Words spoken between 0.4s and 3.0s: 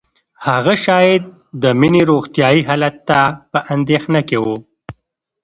هغه شاید د مينې روغتیايي حالت